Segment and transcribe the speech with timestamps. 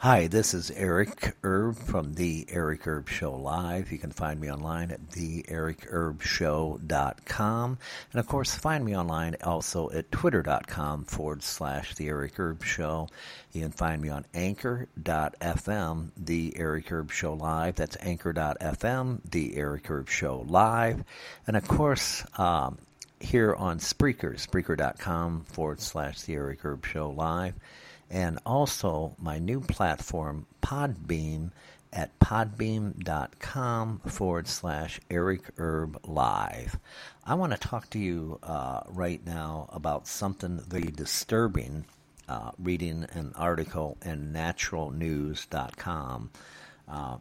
[0.00, 3.90] Hi, this is Eric Erb from The Eric Erb Show Live.
[3.90, 7.78] You can find me online at theericerbshow.com.
[8.12, 13.08] And of course, find me online also at twitter.com forward slash The Eric Erb Show.
[13.52, 17.76] You can find me on anchor.fm, The Eric Erb Show Live.
[17.76, 21.04] That's anchor.fm, The Eric Erb Show Live.
[21.46, 22.76] And of course, um,
[23.18, 27.54] here on Spreaker, Spreaker.com forward slash The Eric Erb Show Live
[28.10, 31.50] and also my new platform, Podbean,
[31.92, 36.78] at podbean.com forward slash Eric Erb Live.
[37.24, 41.86] I want to talk to you uh, right now about something very disturbing.
[42.28, 46.30] Uh, reading an article in naturalnews.com.
[46.88, 47.18] Uh,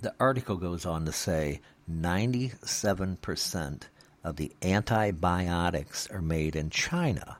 [0.00, 3.82] the article goes on to say 97%
[4.24, 7.38] of the antibiotics are made in China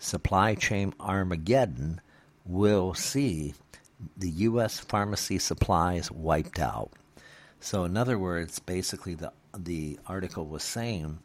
[0.00, 2.00] supply chain Armageddon
[2.44, 3.54] will see
[4.16, 4.80] the U.S.
[4.80, 6.90] pharmacy supplies wiped out.
[7.60, 11.18] So, in other words, basically, the the article was saying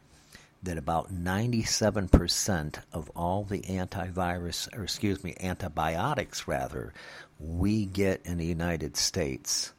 [0.63, 6.93] that about 97% of all the antivirus, or excuse me, antibiotics rather,
[7.39, 9.73] we get in the United States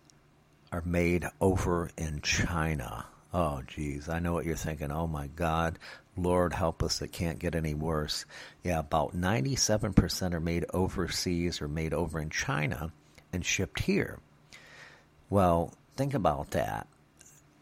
[0.70, 3.06] are made over in China.
[3.38, 4.90] Oh, geez, I know what you're thinking.
[4.90, 5.78] Oh my God,
[6.16, 8.24] Lord help us, it can't get any worse.
[8.64, 12.90] Yeah, about 97% are made overseas or made over in China
[13.34, 14.20] and shipped here.
[15.28, 16.86] Well, think about that.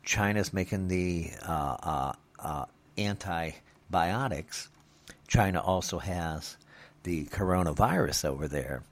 [0.05, 2.65] China's making the uh, uh, uh,
[2.97, 4.69] antibiotics.
[5.27, 6.57] China also has
[7.03, 8.85] the coronavirus over there.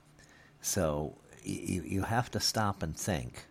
[0.59, 3.45] So you, you have to stop and think.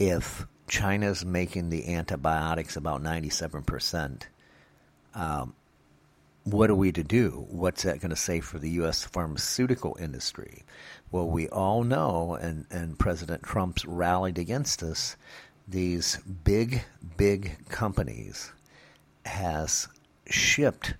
[0.00, 4.22] If China's making the antibiotics about 97%.
[5.14, 5.54] Um,
[6.44, 7.46] what are we to do?
[7.50, 9.04] What's that going to say for the U.S.
[9.04, 10.64] pharmaceutical industry?
[11.10, 15.16] Well, we all know, and, and President Trump's rallied against us,
[15.66, 16.84] these big,
[17.16, 18.52] big companies
[19.26, 19.88] has
[20.26, 20.94] shipped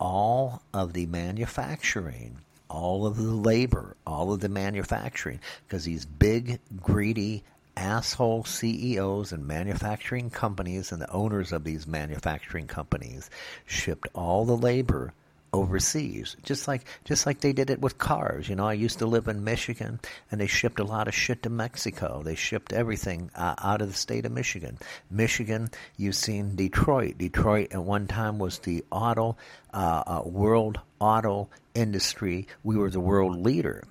[0.00, 2.38] all of the manufacturing,
[2.68, 7.44] all of the labor, all of the manufacturing, because these big, greedy
[7.82, 13.28] asshole CEOs and manufacturing companies and the owners of these manufacturing companies
[13.66, 15.12] shipped all the labor
[15.52, 18.48] overseas just like just like they did it with cars.
[18.48, 19.98] You know i used to live in michigan
[20.30, 22.22] and they shipped a lot of shit to mexico.
[22.22, 24.78] They shipped everything uh, out of the state of michigan.
[25.10, 27.18] Michigan you've seen detroit.
[27.18, 29.36] Detroit at one time was the auto
[29.74, 32.46] uh, uh, world auto industry.
[32.62, 33.82] We were the world leader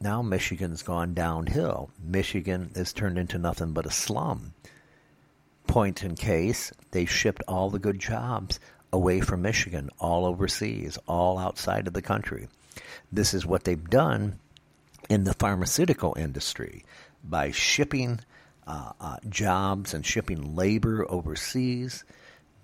[0.00, 1.90] now Michigan's gone downhill.
[2.02, 4.54] Michigan has turned into nothing but a slum.
[5.66, 8.60] Point in case, they shipped all the good jobs
[8.92, 12.48] away from Michigan, all overseas, all outside of the country.
[13.10, 14.38] This is what they've done
[15.08, 16.84] in the pharmaceutical industry
[17.22, 18.20] by shipping
[18.66, 22.04] uh, uh, jobs and shipping labor overseas.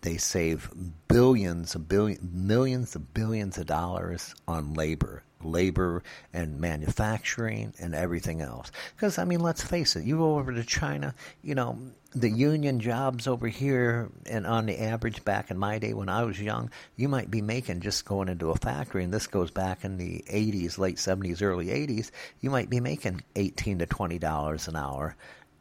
[0.02, 0.70] They save
[1.08, 6.02] billions of billion, millions of billions of dollars on labor labor
[6.32, 8.70] and manufacturing and everything else.
[8.94, 11.78] Because, I mean, let's face it, you go over to China, you know,
[12.14, 16.24] the union jobs over here, and on the average back in my day when I
[16.24, 19.84] was young, you might be making just going into a factory, and this goes back
[19.84, 24.76] in the 80s, late 70s, early 80s, you might be making 18 to $20 an
[24.76, 25.16] hour.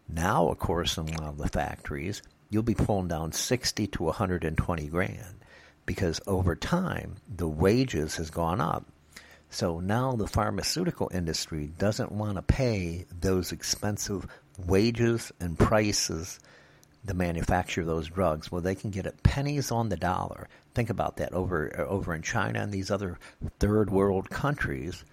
[0.09, 4.03] Now, of course, in a lot of the factories, you'll be pulling down 60 to
[4.03, 5.35] 120 grand
[5.88, 8.85] because over time the wages has gone up
[9.50, 14.25] so now the pharmaceutical industry doesn't want to pay those expensive
[14.66, 16.40] wages and prices
[17.07, 18.50] to manufacture those drugs.
[18.50, 20.47] Well, they can get it pennies on the dollar.
[20.73, 23.19] Think about that over over in China and these other
[23.59, 25.03] third world countries,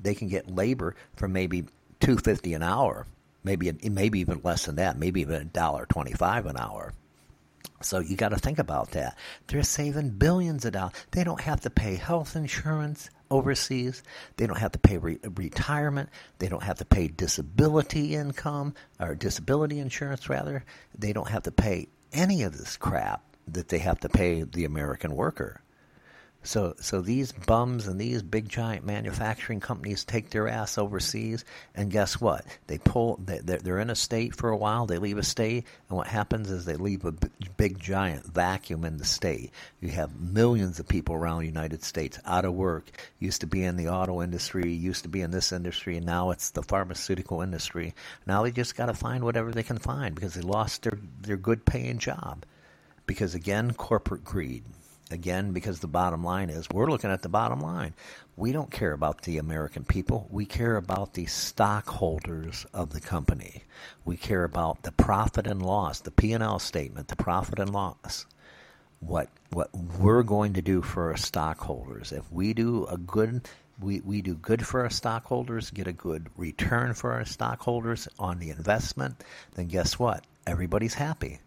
[0.00, 1.64] they can get labor for maybe
[1.98, 3.06] two fifty an hour,
[3.48, 6.92] maybe maybe even less than that, maybe even a dollar twenty five an hour.
[7.80, 9.16] So you got to think about that.
[9.46, 10.94] They're saving billions of dollars.
[11.12, 14.02] They don't have to pay health insurance overseas.
[14.36, 16.08] They don't have to pay re- retirement.
[16.40, 20.64] They don't have to pay disability income or disability insurance, rather.
[20.98, 24.64] They don't have to pay any of this crap that they have to pay the
[24.64, 25.60] American worker.
[26.44, 31.44] So, so these bums and these big giant manufacturing companies take their ass overseas,
[31.74, 32.46] and guess what?
[32.68, 33.18] They pull.
[33.20, 34.86] They're in a state for a while.
[34.86, 37.12] They leave a state, and what happens is they leave a
[37.56, 39.50] big giant vacuum in the state.
[39.80, 42.88] You have millions of people around the United States out of work.
[43.18, 46.30] Used to be in the auto industry, used to be in this industry, and now
[46.30, 47.94] it's the pharmaceutical industry.
[48.26, 51.36] Now they just got to find whatever they can find because they lost their their
[51.36, 52.44] good paying job.
[53.06, 54.62] Because again, corporate greed
[55.10, 57.94] Again, because the bottom line is we're looking at the bottom line.
[58.36, 60.28] We don't care about the American people.
[60.30, 63.64] We care about the stockholders of the company.
[64.04, 68.26] We care about the profit and loss, the P&L statement, the profit and loss.
[69.00, 72.12] What what we're going to do for our stockholders.
[72.12, 73.48] If we do a good
[73.80, 78.40] we, we do good for our stockholders, get a good return for our stockholders on
[78.40, 79.24] the investment,
[79.54, 80.24] then guess what?
[80.46, 81.38] Everybody's happy.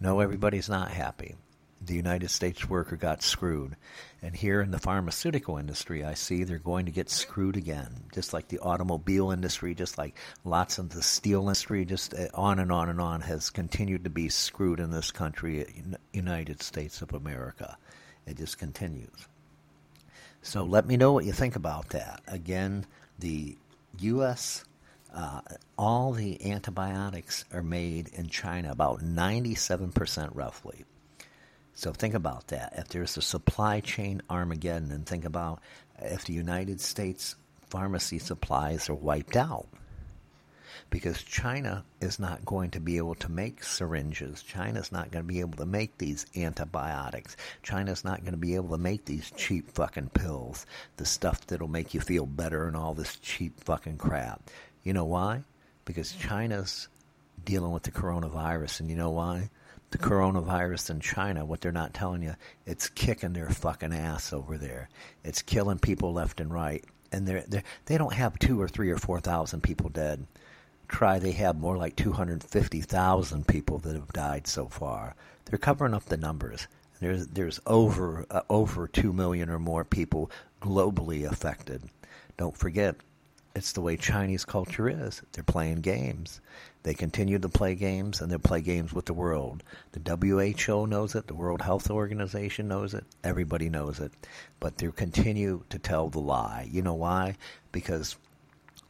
[0.00, 1.36] No, everybody's not happy
[1.80, 3.76] the United States worker got screwed.
[4.22, 8.32] And here in the pharmaceutical industry, I see they're going to get screwed again, just
[8.32, 12.72] like the automobile industry, just like lots of the steel industry, just uh, on and
[12.72, 15.66] on and on has continued to be screwed in this country,
[16.12, 17.76] United States of America.
[18.26, 19.28] It just continues.
[20.42, 22.22] So let me know what you think about that.
[22.26, 22.86] Again,
[23.18, 23.56] the
[23.98, 24.64] U.S.
[25.14, 25.40] Uh,
[25.78, 30.84] all the antibiotics are made in China, about 97% roughly.
[31.74, 32.74] So think about that.
[32.76, 35.60] If there's a supply chain Armageddon, and think about
[35.98, 37.36] if the United States
[37.68, 39.66] pharmacy supplies are wiped out.
[40.90, 44.42] Because China is not going to be able to make syringes.
[44.42, 47.36] China's not going to be able to make these antibiotics.
[47.62, 50.66] China's not going to be able to make these cheap fucking pills.
[50.96, 54.50] The stuff that'll make you feel better and all this cheap fucking crap.
[54.84, 55.42] You know why?
[55.84, 56.88] Because China's
[57.44, 58.80] dealing with the coronavirus.
[58.80, 59.50] And you know why?
[59.94, 62.34] the coronavirus in China, what they're not telling you,
[62.66, 64.88] it's kicking their fucking ass over there.
[65.22, 66.84] It's killing people left and right.
[67.12, 70.26] And they're, they're, they don't have two or three or four thousand people dead.
[70.88, 75.14] Try, they have more like 250,000 people that have died so far.
[75.44, 76.66] They're covering up the numbers.
[77.00, 80.28] There's, there's over, uh, over 2 million or more people
[80.60, 81.84] globally affected.
[82.36, 82.96] Don't forget,
[83.54, 85.22] it's the way Chinese culture is.
[85.32, 86.40] They're playing games.
[86.82, 89.62] They continue to play games and they play games with the world.
[89.92, 90.16] The
[90.66, 94.12] WHO knows it, the World Health Organization knows it, everybody knows it.
[94.60, 96.68] But they continue to tell the lie.
[96.70, 97.36] You know why?
[97.72, 98.16] Because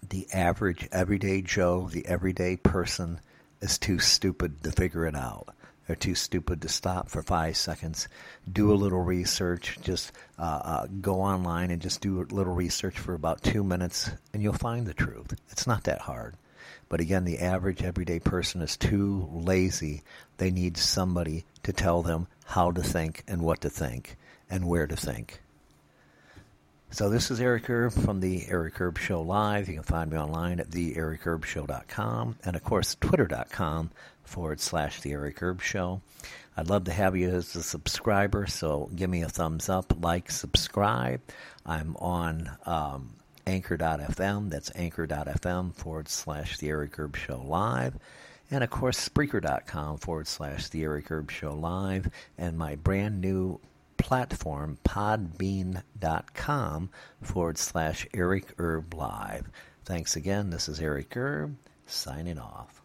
[0.08, 3.20] the average everyday Joe, the everyday person,
[3.60, 5.54] is too stupid to figure it out.
[5.86, 8.08] They're too stupid to stop for five seconds,
[8.50, 12.98] do a little research, just uh, uh, go online and just do a little research
[12.98, 15.34] for about two minutes, and you'll find the truth.
[15.50, 16.36] It's not that hard.
[16.88, 20.02] But again, the average everyday person is too lazy.
[20.38, 24.16] They need somebody to tell them how to think and what to think
[24.48, 25.40] and where to think.
[26.90, 29.68] So this is Eric Erb from the Eric Erb Show Live.
[29.68, 33.90] You can find me online at theericerbshow.com and of course twitter.com
[34.22, 36.00] forward slash the Eric Erb Show.
[36.56, 40.30] I'd love to have you as a subscriber, so give me a thumbs up, like,
[40.30, 41.20] subscribe.
[41.66, 43.10] I'm on um,
[43.44, 44.50] anchor.fm.
[44.50, 47.94] That's anchor.fm forward slash The Eric Erb Show Live.
[48.52, 52.08] And of course, Spreaker.com forward slash The Eric Erb Show Live.
[52.38, 53.58] And my brand new
[54.04, 55.80] platform, podbean.com
[57.22, 59.50] forward slash Eric Erb Live.
[59.84, 60.50] Thanks again.
[60.50, 61.56] This is Eric Erb
[61.86, 62.83] signing off.